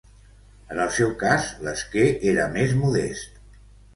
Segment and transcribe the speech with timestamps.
[0.75, 3.39] En el seu cas, l'esquer era més modest.